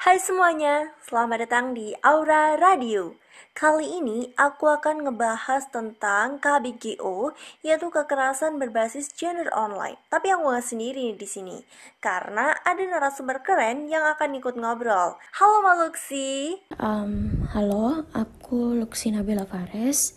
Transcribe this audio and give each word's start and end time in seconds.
Hai 0.00 0.16
semuanya, 0.16 0.96
selamat 1.04 1.44
datang 1.44 1.76
di 1.76 1.92
Aura 2.00 2.56
Radio. 2.56 3.20
Kali 3.52 4.00
ini 4.00 4.32
aku 4.32 4.64
akan 4.64 5.04
ngebahas 5.04 5.68
tentang 5.68 6.40
KBGO, 6.40 7.36
yaitu 7.60 7.92
kekerasan 7.92 8.56
berbasis 8.56 9.12
gender 9.12 9.52
online. 9.52 10.00
Tapi 10.08 10.32
aku 10.32 10.48
nggak 10.48 10.64
sendiri 10.64 11.12
di 11.12 11.28
sini, 11.28 11.60
karena 12.00 12.56
ada 12.64 12.80
narasumber 12.80 13.44
keren 13.44 13.92
yang 13.92 14.08
akan 14.16 14.40
ikut 14.40 14.56
ngobrol. 14.56 15.20
Halo 15.36 15.54
Mbak 15.60 15.76
Luxi. 15.84 16.56
Um, 16.80 17.44
halo, 17.52 18.08
aku 18.16 18.72
Luxi 18.72 19.12
Nabila 19.12 19.44
Fares, 19.44 20.16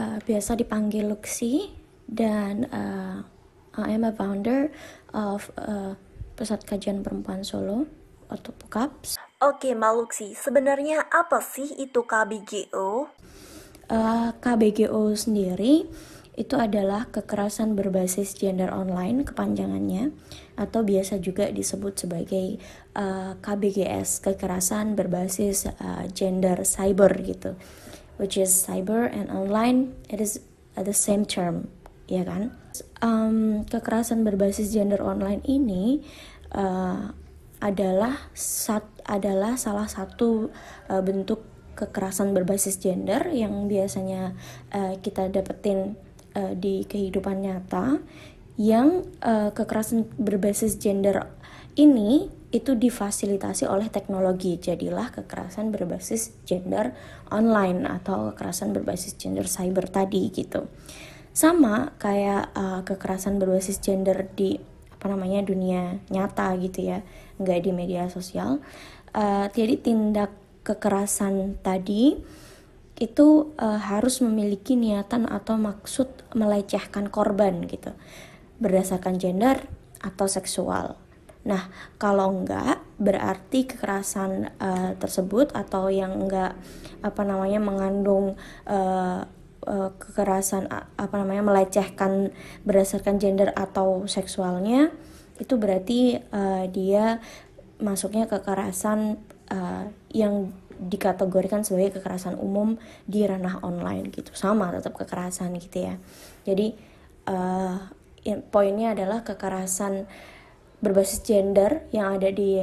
uh, 0.00 0.16
biasa 0.24 0.56
dipanggil 0.56 1.04
Luxi, 1.04 1.68
dan 2.08 2.64
uh, 2.72 3.28
I 3.76 3.92
am 3.92 4.06
a 4.06 4.12
founder 4.14 4.72
of 5.12 5.50
uh, 5.58 5.98
Pusat 6.38 6.64
Kajian 6.64 6.98
Perempuan 7.02 7.42
Solo 7.42 7.84
atau 8.30 8.52
PUKAPS. 8.54 9.18
Oke, 9.42 9.72
Maluksi, 9.74 10.34
sebenarnya 10.36 11.08
apa 11.08 11.42
sih 11.42 11.78
itu 11.78 12.04
KBGO? 12.04 13.10
Uh, 13.88 14.30
KBGO 14.38 15.16
sendiri 15.16 15.88
itu 16.38 16.54
adalah 16.54 17.10
kekerasan 17.10 17.74
berbasis 17.74 18.38
gender 18.38 18.70
online 18.70 19.26
kepanjangannya 19.26 20.14
atau 20.54 20.86
biasa 20.86 21.18
juga 21.18 21.50
disebut 21.50 22.06
sebagai 22.06 22.62
uh, 22.94 23.34
KBGS 23.42 24.22
kekerasan 24.22 24.94
berbasis 24.94 25.66
uh, 25.66 26.06
gender 26.14 26.62
cyber 26.62 27.10
gitu 27.26 27.58
which 28.22 28.38
is 28.38 28.54
cyber 28.54 29.10
and 29.10 29.34
online 29.34 29.98
it 30.06 30.22
is 30.22 30.38
the 30.78 30.94
same 30.94 31.26
term 31.26 31.66
ya 32.08 32.24
kan? 32.24 32.56
Um, 33.04 33.62
kekerasan 33.68 34.24
berbasis 34.26 34.72
gender 34.72 35.04
online 35.04 35.44
ini 35.44 36.02
uh, 36.56 37.12
adalah 37.60 38.16
sat, 38.32 38.86
adalah 39.04 39.60
salah 39.60 39.86
satu 39.86 40.50
uh, 40.88 41.02
bentuk 41.04 41.44
kekerasan 41.78 42.34
berbasis 42.34 42.82
gender 42.82 43.30
yang 43.30 43.70
biasanya 43.70 44.34
uh, 44.74 44.98
kita 44.98 45.30
dapetin 45.30 45.94
uh, 46.34 46.56
di 46.58 46.82
kehidupan 46.88 47.46
nyata 47.46 48.02
yang 48.58 49.06
uh, 49.22 49.54
kekerasan 49.54 50.10
berbasis 50.18 50.82
gender 50.82 51.30
ini 51.78 52.26
itu 52.50 52.74
difasilitasi 52.74 53.70
oleh 53.70 53.86
teknologi. 53.86 54.58
Jadilah 54.58 55.14
kekerasan 55.14 55.70
berbasis 55.70 56.34
gender 56.42 56.96
online 57.30 57.86
atau 57.86 58.34
kekerasan 58.34 58.74
berbasis 58.74 59.14
gender 59.14 59.46
cyber 59.46 59.86
tadi 59.86 60.34
gitu 60.34 60.66
sama 61.38 61.94
kayak 62.02 62.50
uh, 62.58 62.82
kekerasan 62.82 63.38
berbasis 63.38 63.78
gender 63.78 64.26
di 64.34 64.58
apa 64.90 65.06
namanya 65.06 65.46
dunia 65.46 66.02
nyata 66.10 66.50
gitu 66.58 66.90
ya. 66.90 67.06
Nggak 67.38 67.62
di 67.62 67.70
media 67.70 68.10
sosial. 68.10 68.58
Uh, 69.14 69.46
jadi 69.54 69.78
tindak 69.78 70.34
kekerasan 70.66 71.62
tadi 71.62 72.18
itu 72.98 73.54
uh, 73.54 73.78
harus 73.78 74.18
memiliki 74.18 74.74
niatan 74.74 75.30
atau 75.30 75.54
maksud 75.54 76.10
melecehkan 76.34 77.06
korban 77.06 77.62
gitu. 77.70 77.94
Berdasarkan 78.58 79.22
gender 79.22 79.62
atau 80.02 80.26
seksual. 80.26 80.98
Nah, 81.46 81.70
kalau 82.02 82.34
enggak 82.34 82.82
berarti 82.98 83.70
kekerasan 83.70 84.50
uh, 84.58 84.98
tersebut 84.98 85.54
atau 85.54 85.86
yang 85.86 86.26
enggak 86.26 86.58
apa 86.98 87.22
namanya 87.22 87.62
mengandung 87.62 88.34
uh, 88.66 89.22
uh, 89.66 89.90
kekerasan 89.98 90.68
apa 90.70 91.14
namanya 91.18 91.42
melecehkan 91.42 92.30
berdasarkan 92.62 93.18
gender 93.18 93.50
atau 93.56 94.06
seksualnya 94.06 94.92
itu 95.38 95.54
berarti 95.54 96.18
uh, 96.34 96.66
dia 96.70 97.22
masuknya 97.78 98.26
kekerasan 98.26 99.22
uh, 99.50 99.86
yang 100.10 100.50
dikategorikan 100.78 101.66
sebagai 101.66 101.98
kekerasan 101.98 102.38
umum 102.38 102.78
di 103.06 103.26
ranah 103.26 103.58
online 103.66 104.14
gitu. 104.14 104.30
Sama 104.34 104.70
tetap 104.70 104.94
kekerasan 104.94 105.54
gitu 105.58 105.90
ya. 105.90 105.94
Jadi 106.46 106.74
uh, 107.26 107.78
poinnya 108.50 108.94
adalah 108.94 109.26
kekerasan 109.26 110.06
berbasis 110.78 111.26
gender 111.26 111.82
yang 111.90 112.14
ada 112.14 112.30
di 112.30 112.62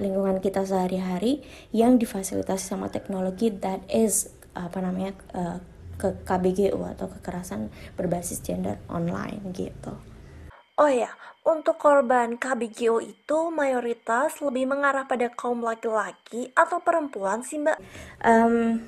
lingkungan 0.00 0.40
kita 0.40 0.64
sehari-hari 0.64 1.44
yang 1.76 2.00
difasilitasi 2.00 2.64
sama 2.72 2.88
teknologi 2.88 3.52
that 3.52 3.84
is 3.92 4.32
apa 4.56 4.80
namanya 4.80 5.12
uh, 5.36 5.60
ke 6.00 6.24
KBGU 6.24 6.80
atau 6.96 7.12
kekerasan 7.12 7.68
berbasis 8.00 8.40
gender 8.40 8.80
online 8.88 9.52
gitu. 9.52 9.92
Oh 10.80 10.88
ya, 10.88 11.12
untuk 11.44 11.76
korban 11.76 12.40
KBGO 12.40 13.04
itu 13.04 13.38
mayoritas 13.52 14.40
lebih 14.40 14.64
mengarah 14.64 15.04
pada 15.04 15.28
kaum 15.28 15.60
laki-laki 15.60 16.48
atau 16.56 16.80
perempuan 16.80 17.44
sih 17.44 17.60
mbak? 17.60 17.76
Um, 18.24 18.80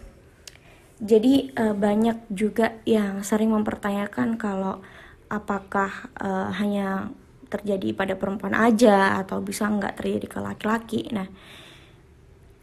jadi 1.03 1.53
uh, 1.53 1.77
banyak 1.77 2.33
juga 2.33 2.81
yang 2.89 3.21
sering 3.21 3.53
mempertanyakan 3.53 4.41
kalau 4.41 4.81
apakah 5.29 6.13
uh, 6.17 6.49
hanya 6.57 7.13
terjadi 7.53 7.93
pada 7.93 8.15
perempuan 8.17 8.57
aja 8.57 9.21
atau 9.21 9.45
bisa 9.45 9.69
nggak 9.69 10.01
terjadi 10.01 10.27
ke 10.29 10.39
laki-laki. 10.41 11.03
Nah, 11.13 11.29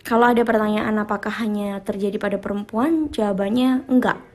kalau 0.01 0.25
ada 0.29 0.41
pertanyaan 0.41 0.97
apakah 0.97 1.33
hanya 1.37 1.81
terjadi 1.85 2.17
pada 2.17 2.37
perempuan, 2.41 3.13
jawabannya 3.13 3.85
enggak. 3.85 4.28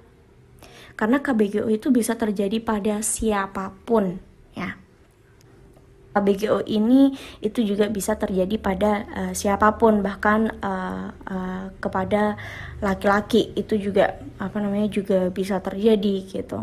Karena 0.95 1.19
KBGO 1.19 1.67
itu 1.71 1.91
bisa 1.91 2.15
terjadi 2.15 2.63
pada 2.63 3.03
siapa 3.03 3.75
pun, 3.83 4.23
ya. 4.55 4.79
KBGO 6.15 6.63
ini 6.71 7.11
itu 7.43 7.67
juga 7.67 7.91
bisa 7.91 8.15
terjadi 8.15 8.55
pada 8.63 9.03
uh, 9.11 9.33
siapa 9.35 9.75
pun 9.75 9.99
bahkan 9.99 10.47
uh, 10.63 11.11
uh, 11.11 11.65
kepada 11.83 12.39
laki-laki. 12.79 13.51
Itu 13.59 13.75
juga 13.75 14.23
apa 14.39 14.63
namanya 14.63 14.87
juga 14.87 15.27
bisa 15.35 15.59
terjadi 15.59 16.23
gitu. 16.31 16.63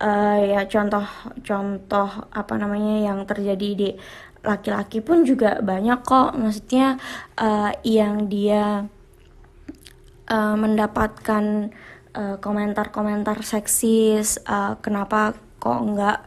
Uh, 0.00 0.36
ya 0.44 0.60
contoh 0.68 1.04
contoh 1.44 2.08
apa 2.32 2.54
namanya 2.56 3.12
yang 3.12 3.24
terjadi 3.24 3.68
di 3.76 3.88
laki-laki 4.44 5.00
pun 5.00 5.24
juga 5.24 5.64
banyak 5.64 6.04
kok. 6.04 6.36
Maksudnya 6.36 7.00
uh, 7.40 7.72
yang 7.80 8.28
dia 8.28 8.84
uh, 10.28 10.56
mendapatkan 10.60 11.72
komentar-komentar 12.14 13.38
uh, 13.38 13.46
seksis 13.46 14.42
uh, 14.46 14.76
kenapa 14.82 15.38
kok 15.62 15.78
nggak 15.78 16.18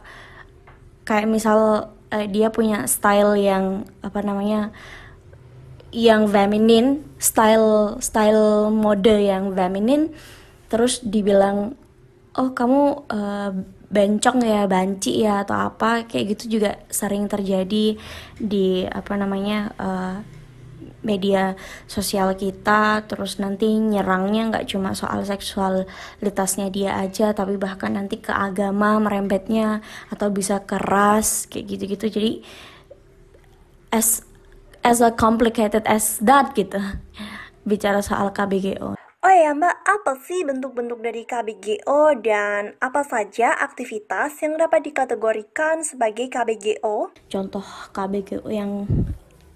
kayak 1.04 1.28
misal 1.28 1.90
uh, 2.08 2.26
dia 2.30 2.48
punya 2.48 2.88
style 2.88 3.36
yang 3.36 3.84
apa 4.00 4.24
namanya 4.24 4.72
yang 5.94 6.26
feminin 6.26 7.06
style 7.22 8.00
style 8.02 8.72
mode 8.72 9.06
yang 9.06 9.54
feminin 9.54 10.10
terus 10.72 11.04
dibilang 11.04 11.78
oh 12.34 12.50
kamu 12.50 13.06
uh, 13.06 13.50
bencong 13.94 14.42
ya 14.42 14.66
banci 14.66 15.22
ya 15.22 15.46
atau 15.46 15.70
apa 15.70 16.02
kayak 16.10 16.34
gitu 16.34 16.58
juga 16.58 16.82
sering 16.90 17.30
terjadi 17.30 17.94
di 18.34 18.82
apa 18.90 19.14
namanya 19.14 19.70
uh, 19.78 20.16
media 21.04 21.54
sosial 21.86 22.34
kita 22.34 23.04
terus 23.06 23.36
nanti 23.36 23.68
nyerangnya 23.68 24.50
nggak 24.50 24.66
cuma 24.72 24.96
soal 24.96 25.22
seksualitasnya 25.22 26.72
dia 26.72 26.96
aja 26.98 27.36
tapi 27.36 27.60
bahkan 27.60 27.94
nanti 27.94 28.18
ke 28.18 28.32
agama 28.32 28.98
merembetnya 28.98 29.84
atau 30.10 30.32
bisa 30.32 30.64
keras 30.64 31.46
kayak 31.46 31.76
gitu-gitu. 31.76 32.08
Jadi 32.08 32.32
as 33.92 34.24
as 34.82 34.98
a 35.04 35.12
complicated 35.14 35.84
as 35.84 36.18
that 36.24 36.56
gitu. 36.56 36.80
Bicara 37.68 38.04
soal 38.04 38.28
KBGO 38.28 39.04
Oh 39.24 39.32
ya 39.32 39.56
Mbak, 39.56 39.76
apa 39.88 40.20
sih 40.20 40.44
bentuk-bentuk 40.44 41.00
dari 41.00 41.24
KBGO 41.24 42.20
dan 42.20 42.76
apa 42.76 43.00
saja 43.08 43.56
aktivitas 43.56 44.36
yang 44.44 44.60
dapat 44.60 44.84
dikategorikan 44.84 45.80
sebagai 45.80 46.28
KBGO? 46.28 47.08
Contoh 47.32 47.64
KBGO 47.96 48.44
yang 48.52 48.84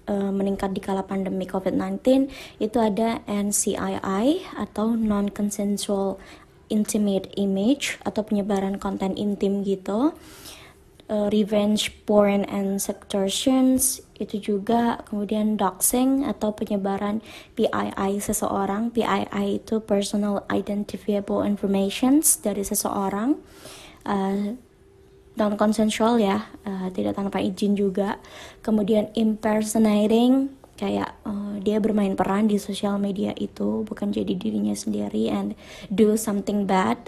uh, 0.09 0.33
meningkat 0.33 0.73
di 0.73 0.81
kala 0.81 1.05
pandemi 1.05 1.45
COVID-19 1.45 2.27
itu 2.57 2.77
ada 2.81 3.21
NCII 3.29 4.27
atau 4.57 4.97
non 4.97 5.29
consensual 5.29 6.17
intimate 6.73 7.29
image 7.37 8.01
atau 8.01 8.25
penyebaran 8.25 8.81
konten 8.81 9.13
intim 9.13 9.61
gitu. 9.61 10.17
Uh, 11.09 11.25
revenge 11.33 11.89
porn 12.05 12.45
and 12.45 12.77
sextortions 12.77 13.97
itu 14.21 14.37
juga. 14.37 15.01
Kemudian 15.09 15.57
doxing 15.57 16.21
atau 16.21 16.53
penyebaran 16.53 17.25
PII 17.57 18.21
seseorang. 18.21 18.93
PII 18.93 19.57
itu 19.57 19.81
personal 19.81 20.45
identifiable 20.53 21.41
informations 21.41 22.37
dari 22.37 22.61
seseorang. 22.61 23.41
Uh, 24.05 24.53
non 25.39 25.55
konsensual 25.55 26.19
ya 26.19 26.43
uh, 26.67 26.91
tidak 26.91 27.15
tanpa 27.15 27.39
izin 27.39 27.79
juga. 27.79 28.19
Kemudian 28.59 29.07
impersonating 29.15 30.51
kayak 30.75 31.15
uh, 31.23 31.55
dia 31.63 31.79
bermain 31.79 32.15
peran 32.15 32.51
di 32.51 32.59
sosial 32.59 32.99
media 32.99 33.31
itu 33.39 33.87
bukan 33.87 34.11
jadi 34.11 34.35
dirinya 34.35 34.75
sendiri 34.75 35.31
and 35.31 35.55
do 35.87 36.19
something 36.19 36.67
bad 36.67 36.99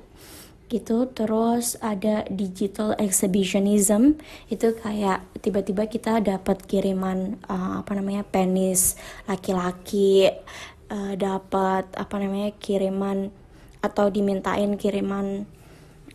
gitu. 0.72 1.12
Terus 1.12 1.76
ada 1.84 2.24
digital 2.32 2.96
exhibitionism 2.96 4.16
itu 4.48 4.72
kayak 4.80 5.28
tiba-tiba 5.44 5.92
kita 5.92 6.24
dapat 6.24 6.64
kiriman 6.64 7.36
uh, 7.52 7.84
apa 7.84 7.92
namanya 8.00 8.24
penis 8.24 8.96
laki-laki 9.28 10.32
uh, 10.88 11.14
dapat 11.20 11.92
apa 11.96 12.16
namanya 12.16 12.56
kiriman 12.56 13.32
atau 13.84 14.08
dimintain 14.08 14.78
kiriman 14.78 15.44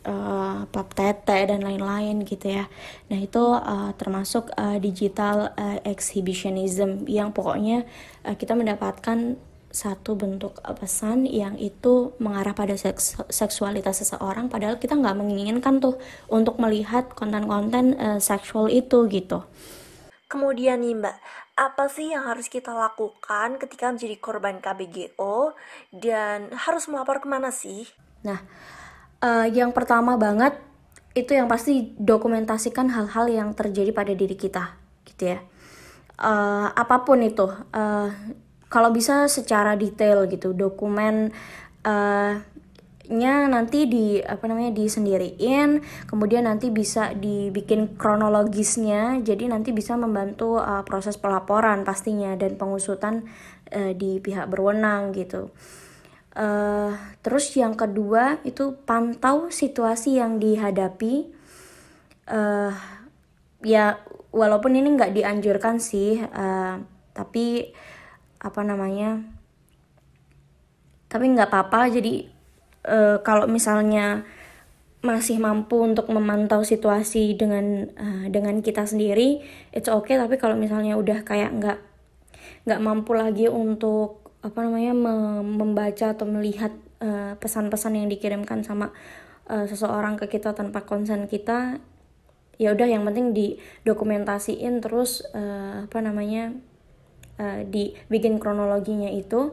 uh, 0.07 0.65
pap 0.71 0.89
tete 0.95 1.51
dan 1.51 1.61
lain-lain 1.61 2.23
gitu 2.23 2.63
ya. 2.63 2.65
Nah 3.11 3.19
itu 3.19 3.43
uh, 3.43 3.91
termasuk 3.99 4.55
uh, 4.55 4.79
digital 4.79 5.53
uh, 5.59 5.79
exhibitionism 5.83 7.05
yang 7.11 7.35
pokoknya 7.35 7.85
uh, 8.23 8.39
kita 8.39 8.55
mendapatkan 8.55 9.37
satu 9.77 10.17
bentuk 10.17 10.57
pesan 10.81 11.29
yang 11.29 11.61
itu 11.61 12.17
mengarah 12.17 12.57
pada 12.57 12.81
seks 12.81 13.21
seksualitas 13.29 14.01
seseorang 14.01 14.49
padahal 14.49 14.81
kita 14.81 14.97
nggak 14.97 15.21
menginginkan 15.21 15.85
tuh 15.85 16.01
untuk 16.33 16.57
melihat 16.57 17.13
konten-konten 17.13 17.93
uh, 18.01 18.21
seksual 18.23 18.73
itu 18.73 19.05
gitu. 19.13 19.45
Kemudian 20.27 20.83
nih 20.83 20.97
Mbak, 20.97 21.17
apa 21.55 21.87
sih 21.87 22.11
yang 22.11 22.27
harus 22.27 22.51
kita 22.51 22.75
lakukan 22.75 23.63
ketika 23.63 23.95
menjadi 23.95 24.17
korban 24.19 24.59
KBGO 24.59 25.55
dan 25.95 26.51
harus 26.51 26.91
melapor 26.91 27.23
ke 27.23 27.29
mana 27.31 27.55
sih? 27.55 27.87
Nah, 28.27 28.43
uh, 29.27 29.47
yang 29.51 29.75
pertama 29.75 30.15
banget 30.15 30.55
itu 31.19 31.35
yang 31.35 31.51
pasti 31.51 31.97
dokumentasikan 31.99 32.93
hal-hal 32.93 33.27
yang 33.27 33.49
terjadi 33.57 33.91
pada 33.91 34.15
diri 34.15 34.39
kita 34.39 34.79
gitu 35.09 35.35
ya. 35.35 35.39
Uh, 36.17 36.71
apa 36.73 37.05
pun 37.05 37.21
itu 37.21 37.45
uh, 37.51 38.09
kalau 38.73 38.89
bisa 38.95 39.29
secara 39.29 39.77
detail 39.77 40.25
gitu 40.31 40.57
dokumen 40.57 41.29
uh, 41.85 42.41
nya 43.07 43.47
nanti 43.47 43.87
di 43.87 44.19
apa 44.19 44.51
namanya 44.51 44.75
disendiriin 44.75 45.79
kemudian 46.11 46.51
nanti 46.51 46.75
bisa 46.75 47.15
dibikin 47.15 47.95
kronologisnya 47.95 49.23
jadi 49.23 49.47
nanti 49.47 49.71
bisa 49.71 49.95
membantu 49.95 50.59
uh, 50.59 50.83
proses 50.83 51.15
pelaporan 51.15 51.87
pastinya 51.87 52.35
dan 52.35 52.59
pengusutan 52.59 53.29
uh, 53.71 53.93
di 53.95 54.19
pihak 54.19 54.51
berwenang 54.51 55.15
gitu 55.15 55.55
Uh, 56.37 56.93
terus 57.25 57.49
yang 57.57 57.73
kedua 57.73 58.45
itu 58.45 58.77
pantau 58.85 59.49
situasi 59.49 60.21
yang 60.21 60.37
dihadapi. 60.37 61.33
Uh, 62.29 62.77
ya 63.65 64.05
walaupun 64.37 64.77
ini 64.77 64.93
nggak 65.01 65.17
dianjurkan 65.17 65.81
sih, 65.81 66.21
uh, 66.21 66.77
tapi 67.17 67.73
apa 68.37 68.61
namanya? 68.61 69.25
Tapi 71.09 71.25
nggak 71.33 71.49
apa-apa. 71.49 71.89
Jadi 71.89 72.29
uh, 72.85 73.17
kalau 73.25 73.49
misalnya 73.49 74.29
masih 75.01 75.41
mampu 75.41 75.81
untuk 75.81 76.13
memantau 76.13 76.67
situasi 76.67 77.33
dengan 77.33 77.89
uh, 77.97 78.29
dengan 78.29 78.61
kita 78.61 78.85
sendiri, 78.85 79.41
it's 79.73 79.89
okay. 79.89 80.21
Tapi 80.21 80.37
kalau 80.37 80.53
misalnya 80.53 81.01
udah 81.01 81.25
kayak 81.25 81.49
nggak 81.57 81.79
nggak 82.69 82.81
mampu 82.85 83.17
lagi 83.17 83.49
untuk 83.49 84.26
apa 84.47 84.63
namanya 84.63 84.95
membaca 85.43 86.15
atau 86.15 86.27
melihat 86.31 86.71
eh, 87.03 87.35
pesan-pesan 87.37 87.93
uh, 87.93 87.97
yang 87.99 88.09
dikirimkan 88.09 88.63
sama 88.63 88.95
uh, 89.51 89.67
seseorang 89.67 90.15
ke 90.15 90.31
kita 90.31 90.55
tanpa 90.55 90.87
konsen 90.87 91.27
kita 91.27 91.83
ya 92.57 92.73
udah 92.73 92.89
yang 92.89 93.05
penting 93.05 93.35
didokumentasiin 93.35 94.81
terus 94.81 95.27
uh, 95.35 95.85
apa 95.85 95.99
namanya 96.01 96.57
uh, 97.43 97.67
dibikin 97.67 98.41
kronologinya 98.41 99.13
itu 99.13 99.53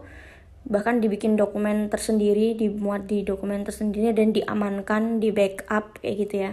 bahkan 0.64 1.04
dibikin 1.04 1.36
dokumen 1.36 1.92
tersendiri 1.92 2.56
dimuat 2.56 3.04
di 3.04 3.28
dokumen 3.28 3.68
tersendiri 3.68 4.16
dan 4.16 4.32
diamankan 4.32 5.20
di 5.20 5.36
backup 5.36 6.00
kayak 6.00 6.16
gitu 6.24 6.36
ya. 6.40 6.52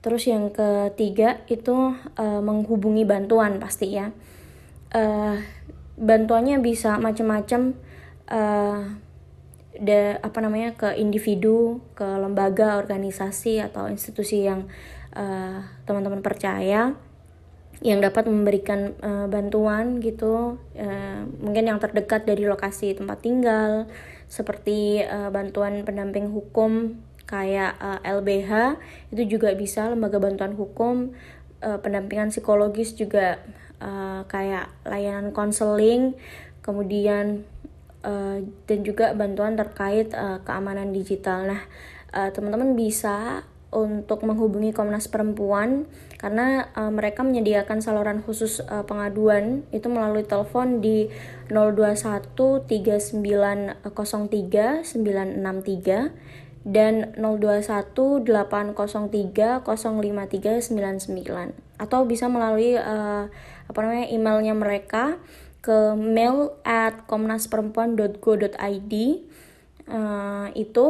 Terus 0.00 0.24
yang 0.24 0.48
ketiga 0.48 1.44
itu 1.52 1.92
uh, 1.92 2.40
menghubungi 2.40 3.04
bantuan 3.04 3.60
pasti 3.60 4.00
ya. 4.00 4.08
Uh, 4.96 5.36
bantuannya 6.00 6.64
bisa 6.64 6.96
macam-macam 6.96 7.76
uh, 8.32 8.80
de 9.76 10.16
apa 10.18 10.38
namanya 10.42 10.74
ke 10.74 10.96
individu, 10.96 11.84
ke 11.92 12.04
lembaga, 12.04 12.80
organisasi 12.80 13.60
atau 13.60 13.86
institusi 13.86 14.48
yang 14.48 14.66
uh, 15.14 15.60
teman-teman 15.84 16.24
percaya 16.24 16.96
yang 17.80 18.00
dapat 18.04 18.28
memberikan 18.28 18.92
uh, 19.00 19.24
bantuan 19.28 20.00
gitu. 20.04 20.60
Uh, 20.76 21.24
mungkin 21.40 21.68
yang 21.68 21.78
terdekat 21.80 22.28
dari 22.28 22.44
lokasi 22.44 22.96
tempat 22.96 23.24
tinggal 23.24 23.88
seperti 24.28 25.04
uh, 25.04 25.32
bantuan 25.32 25.80
pendamping 25.84 26.28
hukum 26.28 27.00
kayak 27.24 27.78
uh, 27.78 28.02
LBH 28.02 28.76
itu 29.14 29.38
juga 29.38 29.54
bisa 29.54 29.86
lembaga 29.86 30.18
bantuan 30.18 30.58
hukum 30.58 31.14
uh, 31.62 31.78
pendampingan 31.78 32.34
psikologis 32.34 32.98
juga 32.98 33.38
uh, 33.80 34.22
kayak 34.28 34.70
layanan 34.86 35.34
konseling, 35.34 36.14
kemudian 36.60 37.48
uh, 38.04 38.38
dan 38.68 38.78
juga 38.84 39.16
bantuan 39.16 39.56
terkait 39.56 40.12
uh, 40.14 40.44
keamanan 40.44 40.92
digital. 40.92 41.48
Nah, 41.48 41.64
uh, 42.14 42.30
teman-teman 42.30 42.76
bisa 42.76 43.42
untuk 43.70 44.26
menghubungi 44.26 44.74
Komnas 44.74 45.06
Perempuan 45.06 45.86
karena 46.18 46.66
uh, 46.74 46.90
mereka 46.90 47.22
menyediakan 47.22 47.78
saluran 47.78 48.18
khusus 48.20 48.58
uh, 48.66 48.82
pengaduan 48.82 49.62
itu 49.70 49.86
melalui 49.86 50.26
telepon 50.26 50.82
di 50.82 51.06
021 51.48 52.66
3903 52.66 54.84
963 54.84 56.49
dan 56.66 57.14
021 57.16 58.26
803 58.28 59.64
053 59.64 59.64
99 59.64 61.56
atau 61.80 62.04
bisa 62.04 62.28
melalui 62.28 62.76
uh, 62.76 63.32
apa 63.64 63.78
namanya 63.80 64.12
emailnya 64.12 64.52
mereka 64.52 65.16
ke 65.64 65.96
mail 65.96 66.52
at 66.64 67.04
komnasperempuan.go.id 67.08 68.94
uh, 69.88 70.46
itu. 70.52 70.86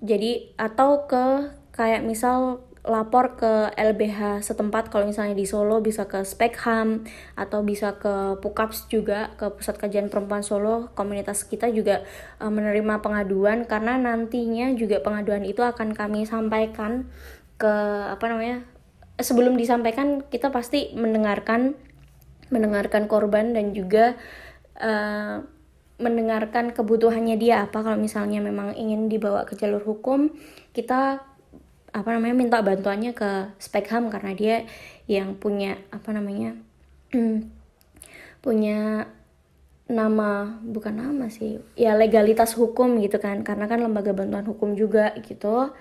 Jadi 0.00 0.56
atau 0.56 1.04
ke 1.04 1.52
kayak 1.76 2.08
misal 2.08 2.64
lapor 2.80 3.36
ke 3.36 3.68
LBH 3.76 4.40
setempat. 4.40 4.88
Kalau 4.88 5.04
misalnya 5.04 5.36
di 5.36 5.44
Solo 5.44 5.84
bisa 5.84 6.08
ke 6.08 6.24
Spekham 6.24 7.04
atau 7.36 7.60
bisa 7.60 8.00
ke 8.00 8.40
Pukaps 8.40 8.88
juga 8.88 9.36
ke 9.36 9.52
Pusat 9.52 9.76
Kajian 9.76 10.06
Perempuan 10.08 10.40
Solo. 10.40 10.88
Komunitas 10.96 11.44
kita 11.44 11.68
juga 11.68 12.00
uh, 12.40 12.48
menerima 12.48 13.04
pengaduan 13.04 13.68
karena 13.68 14.00
nantinya 14.00 14.72
juga 14.72 15.04
pengaduan 15.04 15.44
itu 15.44 15.60
akan 15.60 15.92
kami 15.92 16.24
sampaikan 16.24 17.04
ke 17.60 17.74
apa 18.08 18.24
namanya 18.24 18.64
sebelum 19.20 19.60
disampaikan 19.60 20.24
kita 20.32 20.48
pasti 20.48 20.96
mendengarkan 20.96 21.76
mendengarkan 22.48 23.04
korban 23.04 23.52
dan 23.52 23.76
juga 23.76 24.16
uh, 24.80 25.44
mendengarkan 26.00 26.72
kebutuhannya 26.72 27.36
dia. 27.36 27.68
Apa 27.68 27.84
kalau 27.84 28.00
misalnya 28.00 28.40
memang 28.40 28.72
ingin 28.72 29.12
dibawa 29.12 29.44
ke 29.44 29.52
jalur 29.52 29.84
hukum 29.84 30.32
kita 30.72 31.29
apa 31.90 32.08
namanya 32.14 32.34
minta 32.38 32.58
bantuannya 32.62 33.12
ke 33.12 33.54
Spekham 33.58 34.08
karena 34.08 34.32
dia 34.34 34.56
yang 35.10 35.34
punya 35.34 35.74
apa 35.90 36.14
namanya 36.14 36.54
punya 38.44 39.10
nama 39.90 40.62
bukan 40.62 40.94
nama 41.02 41.26
sih 41.26 41.58
ya 41.74 41.98
legalitas 41.98 42.54
hukum 42.54 43.02
gitu 43.02 43.18
kan. 43.18 43.42
Karena 43.42 43.66
kan 43.66 43.82
lembaga 43.82 44.14
bantuan 44.14 44.46
hukum 44.46 44.78
juga 44.78 45.12
gitu. 45.26 45.74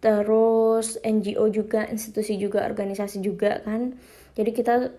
Terus 0.00 1.00
NGO 1.00 1.48
juga 1.48 1.88
institusi 1.88 2.36
juga 2.36 2.64
organisasi 2.68 3.24
juga 3.24 3.64
kan. 3.64 3.96
Jadi 4.36 4.50
kita 4.52 4.92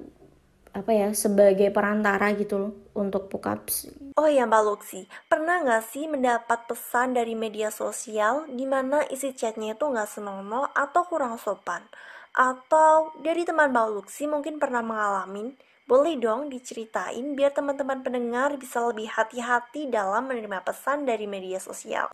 apa 0.72 0.92
ya 0.96 1.10
sebagai 1.12 1.68
perantara 1.70 2.32
gitu 2.36 2.56
loh 2.56 2.74
untuk 2.96 3.28
pukaps. 3.28 3.92
Oh 4.16 4.28
ya 4.28 4.48
Mbak 4.48 4.64
Luxi, 4.68 5.08
pernah 5.28 5.64
nggak 5.64 5.84
sih 5.88 6.08
mendapat 6.08 6.68
pesan 6.68 7.16
dari 7.16 7.36
media 7.36 7.72
sosial 7.72 8.48
di 8.48 8.64
mana 8.68 9.04
isi 9.12 9.36
chatnya 9.36 9.76
itu 9.76 9.84
nggak 9.88 10.08
senonoh 10.08 10.68
atau 10.72 11.04
kurang 11.08 11.36
sopan? 11.36 11.84
Atau 12.32 13.12
dari 13.20 13.44
teman 13.44 13.72
Mbak 13.76 13.88
Luxi 13.92 14.28
mungkin 14.28 14.60
pernah 14.60 14.80
mengalami? 14.80 15.56
Boleh 15.88 16.16
dong 16.16 16.48
diceritain 16.48 17.36
biar 17.36 17.52
teman-teman 17.52 18.00
pendengar 18.00 18.56
bisa 18.56 18.80
lebih 18.80 19.12
hati-hati 19.12 19.92
dalam 19.92 20.24
menerima 20.32 20.64
pesan 20.64 21.04
dari 21.04 21.28
media 21.28 21.60
sosial. 21.60 22.08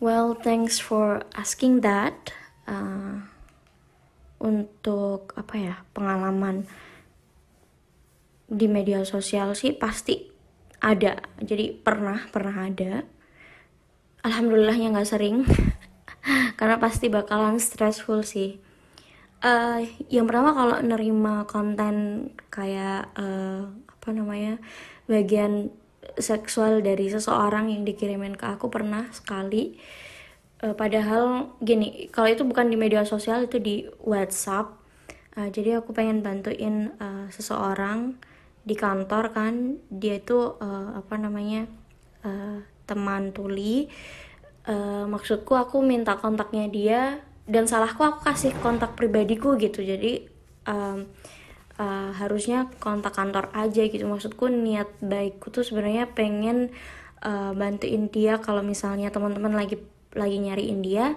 Well, 0.00 0.36
thanks 0.36 0.76
for 0.76 1.24
asking 1.32 1.80
that. 1.80 2.32
Uh, 2.68 3.24
untuk 4.40 5.36
apa 5.36 5.54
ya 5.56 5.74
pengalaman 5.92 6.64
di 8.50 8.66
media 8.66 9.06
sosial 9.06 9.54
sih 9.54 9.70
pasti 9.70 10.26
ada. 10.82 11.22
Jadi 11.38 11.70
pernah 11.70 12.18
pernah 12.34 12.66
ada. 12.66 13.06
Alhamdulillahnya 14.20 14.92
nggak 14.92 15.08
sering 15.08 15.46
karena 16.58 16.76
pasti 16.82 17.08
bakalan 17.08 17.62
stressful 17.62 18.26
sih. 18.26 18.58
Uh, 19.40 19.88
yang 20.12 20.28
pertama 20.28 20.52
kalau 20.52 20.76
nerima 20.84 21.48
konten 21.48 22.28
kayak 22.52 23.08
uh, 23.16 23.72
apa 23.72 24.08
namanya 24.12 24.60
bagian 25.08 25.72
seksual 26.20 26.84
dari 26.84 27.08
seseorang 27.08 27.72
yang 27.72 27.88
dikirimin 27.88 28.36
ke 28.36 28.44
aku 28.44 28.68
pernah 28.68 29.08
sekali. 29.14 29.80
Uh, 30.60 30.76
padahal 30.76 31.56
gini 31.64 32.12
kalau 32.12 32.28
itu 32.28 32.44
bukan 32.44 32.68
di 32.68 32.76
media 32.76 33.06
sosial 33.08 33.48
itu 33.48 33.56
di 33.56 33.88
WhatsApp. 34.04 34.76
Uh, 35.38 35.48
jadi 35.48 35.80
aku 35.80 35.96
pengen 35.96 36.20
bantuin 36.20 36.92
uh, 37.00 37.32
seseorang 37.32 38.20
di 38.60 38.76
kantor 38.76 39.32
kan 39.32 39.80
dia 39.88 40.20
itu 40.20 40.56
uh, 40.60 40.96
apa 40.96 41.14
namanya 41.16 41.66
uh, 42.24 42.60
teman 42.84 43.32
tuli. 43.32 43.88
Uh, 44.68 45.08
maksudku 45.08 45.56
aku 45.56 45.80
minta 45.80 46.20
kontaknya 46.20 46.68
dia 46.68 47.00
dan 47.48 47.64
salahku 47.64 48.04
aku 48.04 48.20
kasih 48.22 48.52
kontak 48.60 48.94
pribadiku 48.94 49.56
gitu. 49.56 49.80
Jadi 49.80 50.28
um, 50.68 51.08
uh, 51.80 52.10
harusnya 52.14 52.68
kontak 52.78 53.16
kantor 53.16 53.48
aja 53.56 53.82
gitu. 53.88 54.04
Maksudku 54.04 54.52
niat 54.52 54.92
baikku 55.00 55.48
tuh 55.48 55.64
sebenarnya 55.64 56.12
pengen 56.12 56.70
uh, 57.24 57.56
bantuin 57.56 58.12
dia 58.12 58.38
kalau 58.38 58.60
misalnya 58.60 59.08
teman-teman 59.08 59.56
lagi 59.56 59.80
lagi 60.12 60.42
nyariin 60.42 60.82
dia 60.82 61.14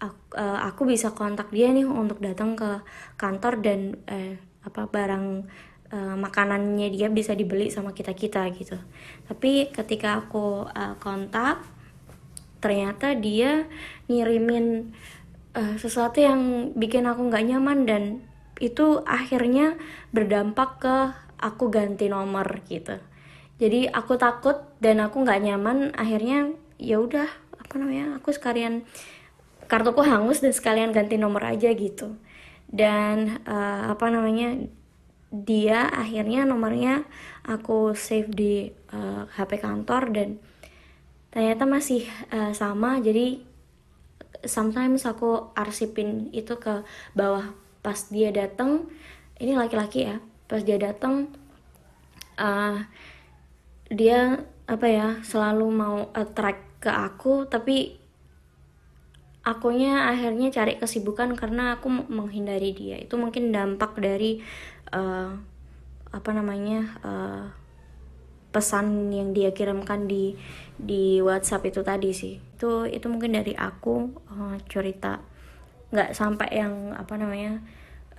aku, 0.00 0.36
uh, 0.36 0.58
aku 0.66 0.82
bisa 0.88 1.12
kontak 1.12 1.52
dia 1.52 1.70
nih 1.70 1.84
untuk 1.84 2.18
datang 2.18 2.56
ke 2.56 2.80
kantor 3.20 3.60
dan 3.60 4.00
uh, 4.08 4.34
apa 4.64 4.88
barang 4.88 5.48
uh, 5.92 6.16
makanannya 6.16 6.88
dia 6.90 7.10
bisa 7.10 7.34
dibeli 7.34 7.68
sama 7.70 7.92
kita 7.94 8.14
kita 8.14 8.46
gitu. 8.54 8.78
Tapi 9.26 9.70
ketika 9.74 10.22
aku 10.24 10.66
uh, 10.66 10.94
kontak 10.98 11.62
ternyata 12.60 13.16
dia 13.16 13.66
ngirimin 14.06 14.92
uh, 15.56 15.76
sesuatu 15.80 16.20
yang 16.20 16.72
bikin 16.76 17.08
aku 17.08 17.28
nggak 17.28 17.46
nyaman 17.46 17.78
dan 17.88 18.02
itu 18.60 19.00
akhirnya 19.08 19.80
berdampak 20.12 20.70
ke 20.78 20.96
aku 21.40 21.72
ganti 21.72 22.12
nomor 22.12 22.60
gitu. 22.68 23.00
Jadi 23.60 23.88
aku 23.88 24.16
takut 24.16 24.56
dan 24.80 25.00
aku 25.00 25.24
nggak 25.24 25.40
nyaman 25.40 25.92
akhirnya 25.96 26.52
ya 26.76 27.00
udah 27.00 27.28
apa 27.56 27.74
namanya 27.76 28.20
aku 28.20 28.32
sekalian 28.32 28.84
kartuku 29.68 30.00
hangus 30.04 30.44
dan 30.44 30.52
sekalian 30.52 30.92
ganti 30.92 31.16
nomor 31.16 31.44
aja 31.44 31.72
gitu. 31.72 32.16
Dan 32.70 33.40
uh, 33.48 33.90
apa 33.90 34.06
namanya 34.12 34.60
dia 35.30 35.86
akhirnya 35.86 36.42
nomornya 36.42 37.06
aku 37.46 37.94
save 37.94 38.30
di 38.34 38.74
uh, 38.90 39.22
eh, 39.22 39.22
HP 39.38 39.62
kantor 39.62 40.10
dan 40.10 40.28
ternyata 41.30 41.64
masih 41.70 42.02
uh, 42.34 42.50
sama. 42.50 42.98
Jadi 42.98 43.46
sometimes 44.42 45.06
aku 45.06 45.54
arsipin 45.54 46.34
itu 46.34 46.58
ke 46.58 46.82
bawah. 47.14 47.54
Pas 47.80 47.96
dia 48.10 48.28
datang 48.34 48.90
ini 49.40 49.56
laki-laki 49.56 50.04
ya 50.04 50.20
pas 50.50 50.66
dia 50.66 50.82
datang 50.82 51.30
uh, 52.34 52.82
dia 53.86 54.42
apa 54.66 54.86
ya 54.86 55.08
selalu 55.22 55.66
mau 55.70 55.96
attract 56.10 56.82
ke 56.82 56.90
aku 56.90 57.46
tapi 57.46 57.99
akunya 59.40 60.12
akhirnya 60.12 60.52
cari 60.52 60.76
kesibukan 60.76 61.32
karena 61.32 61.80
aku 61.80 61.88
menghindari 61.88 62.76
dia. 62.76 63.00
Itu 63.00 63.16
mungkin 63.16 63.52
dampak 63.52 63.96
dari 63.96 64.44
uh, 64.92 65.32
apa 66.10 66.30
namanya 66.34 66.80
uh, 67.00 67.44
pesan 68.50 69.14
yang 69.14 69.30
dia 69.30 69.54
kirimkan 69.54 70.10
di 70.10 70.34
di 70.76 71.22
WhatsApp 71.24 71.70
itu 71.72 71.80
tadi 71.80 72.10
sih. 72.12 72.34
Itu 72.36 72.84
itu 72.84 73.06
mungkin 73.08 73.32
dari 73.32 73.56
aku 73.56 74.12
uh, 74.28 74.56
cerita. 74.68 75.24
Nggak 75.90 76.12
sampai 76.12 76.48
yang 76.60 76.92
apa 76.92 77.16
namanya 77.16 77.64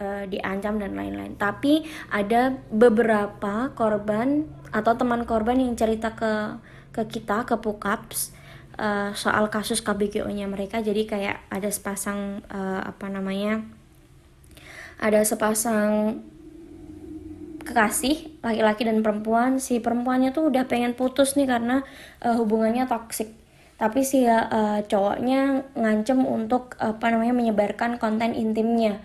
uh, 0.02 0.26
diancam 0.26 0.82
dan 0.82 0.98
lain-lain. 0.98 1.38
Tapi 1.38 1.86
ada 2.10 2.58
beberapa 2.74 3.70
korban 3.78 4.50
atau 4.74 4.98
teman 4.98 5.28
korban 5.30 5.62
yang 5.62 5.78
cerita 5.78 6.18
ke 6.18 6.58
ke 6.92 7.08
kita 7.08 7.48
ke 7.48 7.56
Pukaps 7.62 8.41
uh, 8.82 9.14
soal 9.14 9.54
kasus 9.54 9.86
KBGO-nya 9.86 10.50
mereka. 10.50 10.82
Jadi 10.82 11.06
kayak 11.06 11.46
ada 11.54 11.70
sepasang 11.70 12.42
uh, 12.50 12.82
apa 12.82 13.06
namanya 13.14 13.62
ada 14.98 15.22
sepasang 15.22 16.22
kekasih 17.62 18.42
laki-laki 18.42 18.90
dan 18.90 19.06
perempuan. 19.06 19.62
Si 19.62 19.78
perempuannya 19.78 20.34
tuh 20.34 20.50
udah 20.50 20.66
pengen 20.66 20.98
putus 20.98 21.38
nih 21.38 21.46
karena 21.46 21.86
uh, 22.26 22.36
hubungannya 22.42 22.90
toksik 22.90 23.38
tapi 23.82 24.06
si 24.06 24.30
uh, 24.30 24.46
cowoknya 24.86 25.74
ngancem 25.74 26.22
untuk 26.22 26.78
apa 26.78 27.10
namanya 27.10 27.34
menyebarkan 27.34 27.98
konten 27.98 28.38
intimnya. 28.38 29.02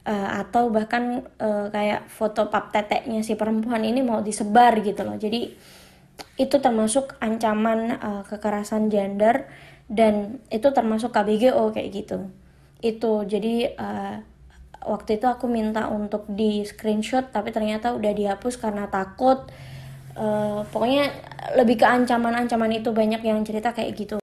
Uh, 0.00 0.44
atau 0.44 0.72
bahkan 0.72 1.28
uh, 1.40 1.68
kayak 1.68 2.08
foto 2.08 2.48
pap 2.48 2.72
teteknya 2.72 3.20
si 3.20 3.36
perempuan 3.36 3.84
ini 3.84 4.00
mau 4.04 4.20
disebar 4.20 4.76
gitu 4.80 5.04
loh. 5.04 5.16
Jadi 5.16 5.56
itu 6.40 6.56
termasuk 6.58 7.16
ancaman 7.20 8.00
uh, 8.00 8.22
kekerasan 8.24 8.88
gender 8.88 9.48
dan 9.90 10.38
itu 10.48 10.70
termasuk 10.70 11.10
KBGO 11.10 11.74
kayak 11.74 11.90
gitu 11.92 12.18
itu 12.80 13.12
jadi 13.28 13.76
uh, 13.76 14.16
waktu 14.88 15.20
itu 15.20 15.26
aku 15.28 15.44
minta 15.50 15.90
untuk 15.92 16.24
di 16.30 16.64
screenshot 16.64 17.28
tapi 17.28 17.52
ternyata 17.52 17.92
udah 17.92 18.12
dihapus 18.16 18.56
karena 18.56 18.88
takut 18.88 19.44
uh, 20.16 20.64
pokoknya 20.72 21.12
lebih 21.60 21.82
ke 21.82 21.86
ancaman-ancaman 21.86 22.80
itu 22.80 22.88
banyak 22.94 23.20
yang 23.20 23.44
cerita 23.44 23.76
kayak 23.76 23.92
gitu 23.96 24.16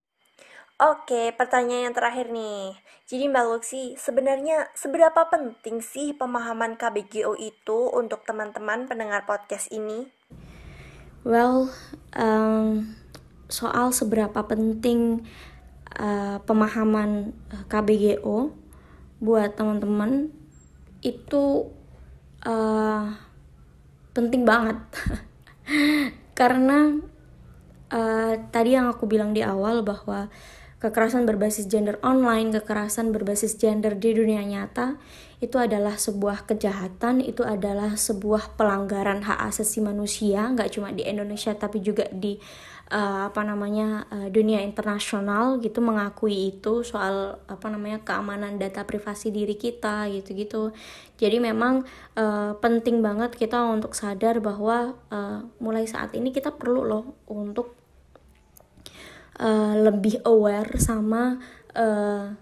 Oke, 0.77 1.33
pertanyaan 1.33 1.89
yang 1.89 1.97
terakhir 1.97 2.29
nih. 2.29 2.77
Jadi 3.09 3.33
Mbak 3.33 3.45
Luxi, 3.49 3.97
sebenarnya 3.97 4.69
seberapa 4.77 5.25
penting 5.25 5.81
sih 5.81 6.13
pemahaman 6.13 6.77
KBGO 6.77 7.33
itu 7.33 7.89
untuk 7.97 8.21
teman-teman 8.29 8.85
pendengar 8.85 9.25
podcast 9.25 9.73
ini? 9.73 10.05
Well, 11.25 11.74
um, 12.13 12.93
soal 13.50 13.95
seberapa 13.95 14.43
penting 14.45 15.25
uh, 15.97 16.38
pemahaman 16.43 17.33
KBGO 17.71 18.53
buat 19.17 19.57
teman-teman 19.57 20.29
itu 21.01 21.74
uh, 22.45 23.15
penting 24.13 24.45
banget. 24.45 24.77
Karena 26.39 27.01
uh, 27.89 28.33
tadi 28.53 28.77
yang 28.77 28.91
aku 28.91 29.09
bilang 29.09 29.33
di 29.33 29.41
awal 29.41 29.81
bahwa 29.81 30.29
kekerasan 30.77 31.25
berbasis 31.25 31.65
gender 31.65 31.98
online, 32.05 32.53
kekerasan 32.53 33.10
berbasis 33.10 33.57
gender 33.57 33.98
di 33.98 34.13
dunia 34.13 34.46
nyata 34.46 35.01
itu 35.38 35.62
adalah 35.62 36.01
sebuah 36.01 36.50
kejahatan, 36.50 37.22
itu 37.22 37.46
adalah 37.46 37.93
sebuah 37.93 38.57
pelanggaran 38.57 39.22
hak 39.22 39.38
asasi 39.53 39.86
manusia, 39.86 40.50
nggak 40.50 40.74
cuma 40.74 40.89
di 40.89 41.05
Indonesia 41.05 41.53
tapi 41.53 41.81
juga 41.86 42.10
di 42.10 42.41
uh, 42.89 43.29
apa 43.29 43.41
namanya 43.46 44.10
uh, 44.10 44.29
dunia 44.34 44.65
internasional 44.65 45.62
gitu 45.62 45.77
mengakui 45.84 46.57
itu 46.57 46.81
soal 46.81 47.38
apa 47.46 47.67
namanya 47.69 48.01
keamanan 48.01 48.57
data 48.57 48.81
privasi 48.81 49.29
diri 49.29 49.53
kita 49.53 50.10
gitu-gitu. 50.10 50.74
Jadi 51.22 51.38
memang 51.38 51.86
uh, 52.17 52.57
penting 52.57 53.05
banget 53.05 53.38
kita 53.38 53.62
untuk 53.62 53.93
sadar 53.93 54.41
bahwa 54.41 54.98
uh, 55.13 55.46
mulai 55.62 55.86
saat 55.86 56.17
ini 56.17 56.34
kita 56.34 56.50
perlu 56.50 56.81
loh 56.81 57.05
untuk 57.29 57.76
uh, 59.39 59.74
lebih 59.77 60.22
aware 60.25 60.77
sama 60.77 61.38
uh, 61.77 62.34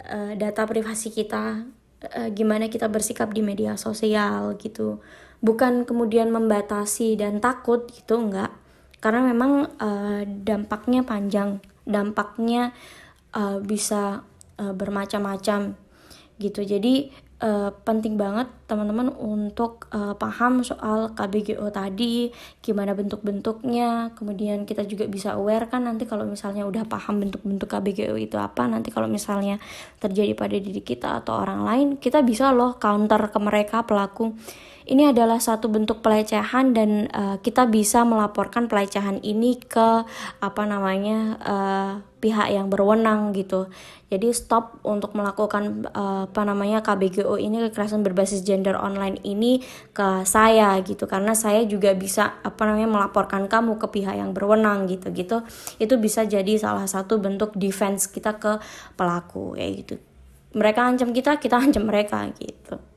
uh, 0.00 0.32
data 0.38 0.62
privasi 0.64 1.10
kita. 1.10 1.66
Uh, 2.04 2.28
gimana 2.36 2.68
kita 2.68 2.86
bersikap 2.90 3.32
di 3.32 3.40
media 3.40 3.74
sosial 3.80 4.56
gitu. 4.60 5.00
Bukan 5.44 5.84
kemudian 5.84 6.32
membatasi 6.32 7.20
dan 7.20 7.40
takut 7.40 7.88
gitu 7.92 8.16
enggak. 8.16 8.52
Karena 9.00 9.20
memang 9.28 9.68
uh, 9.76 10.22
dampaknya 10.24 11.04
panjang. 11.04 11.60
Dampaknya 11.84 12.72
uh, 13.36 13.60
bisa 13.60 14.24
uh, 14.56 14.72
bermacam-macam 14.72 15.76
gitu. 16.40 16.60
Jadi 16.64 17.12
uh, 17.40 17.70
penting 17.82 18.14
banget 18.14 18.46
teman-teman 18.70 19.10
untuk 19.14 19.90
uh, 19.90 20.14
paham 20.14 20.62
soal 20.62 21.14
KBGO 21.16 21.66
tadi 21.74 22.30
gimana 22.62 22.94
bentuk-bentuknya. 22.94 24.14
Kemudian 24.14 24.68
kita 24.68 24.86
juga 24.86 25.10
bisa 25.10 25.34
aware 25.34 25.66
kan 25.66 25.88
nanti 25.88 26.06
kalau 26.06 26.28
misalnya 26.28 26.68
udah 26.68 26.86
paham 26.86 27.18
bentuk-bentuk 27.24 27.66
KBGO 27.66 28.14
itu 28.20 28.36
apa. 28.38 28.68
Nanti 28.70 28.94
kalau 28.94 29.10
misalnya 29.10 29.58
terjadi 29.98 30.36
pada 30.36 30.56
diri 30.60 30.82
kita 30.84 31.24
atau 31.24 31.40
orang 31.40 31.64
lain 31.66 31.88
kita 31.98 32.22
bisa 32.22 32.54
loh 32.54 32.76
counter 32.78 33.32
ke 33.32 33.38
mereka 33.40 33.82
pelaku 33.82 34.36
ini 34.84 35.08
adalah 35.08 35.40
satu 35.40 35.72
bentuk 35.72 36.04
pelecehan 36.04 36.76
dan 36.76 37.08
uh, 37.08 37.40
kita 37.40 37.64
bisa 37.64 38.04
melaporkan 38.04 38.68
pelecehan 38.68 39.16
ini 39.24 39.56
ke 39.56 40.04
apa 40.44 40.62
namanya 40.68 41.40
uh, 41.40 41.92
pihak 42.20 42.52
yang 42.52 42.68
berwenang 42.68 43.32
gitu. 43.32 43.72
Jadi 44.12 44.28
stop 44.36 44.84
untuk 44.84 45.16
melakukan 45.16 45.88
uh, 45.88 46.28
apa 46.28 46.42
namanya 46.44 46.84
KBGO 46.84 47.40
ini 47.40 47.64
kekerasan 47.68 48.04
berbasis 48.04 48.44
gender 48.44 48.76
online 48.76 49.16
ini 49.24 49.64
ke 49.96 50.22
saya 50.28 50.76
gitu 50.84 51.08
karena 51.08 51.32
saya 51.32 51.64
juga 51.64 51.96
bisa 51.96 52.36
apa 52.44 52.68
namanya 52.68 52.88
melaporkan 53.00 53.48
kamu 53.48 53.80
ke 53.80 53.88
pihak 53.88 54.20
yang 54.20 54.36
berwenang 54.36 54.84
gitu 54.84 55.08
gitu. 55.16 55.40
Itu 55.80 55.96
bisa 55.96 56.28
jadi 56.28 56.60
salah 56.60 56.84
satu 56.84 57.16
bentuk 57.16 57.56
defense 57.56 58.04
kita 58.04 58.36
ke 58.36 58.60
pelaku 59.00 59.56
kayak 59.56 59.72
gitu. 59.80 59.94
Mereka 60.54 60.80
ancam 60.84 61.10
kita, 61.10 61.40
kita 61.40 61.56
ancam 61.56 61.88
mereka 61.88 62.28
gitu. 62.36 62.93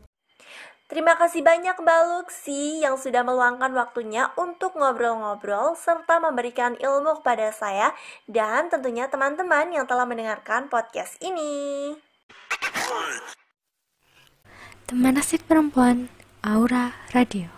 Terima 0.88 1.20
kasih 1.20 1.44
banyak 1.44 1.84
Mbak 1.84 2.02
Luxi 2.08 2.80
yang 2.80 2.96
sudah 2.96 3.20
meluangkan 3.20 3.76
waktunya 3.76 4.32
untuk 4.40 4.72
ngobrol-ngobrol 4.80 5.76
serta 5.76 6.24
memberikan 6.24 6.80
ilmu 6.80 7.20
kepada 7.20 7.52
saya 7.52 7.92
dan 8.24 8.72
tentunya 8.72 9.12
teman-teman 9.12 9.68
yang 9.76 9.84
telah 9.84 10.08
mendengarkan 10.08 10.72
podcast 10.72 11.20
ini. 11.20 11.92
Teman 14.88 15.20
asik 15.20 15.44
perempuan, 15.44 16.08
Aura 16.40 16.96
Radio. 17.12 17.57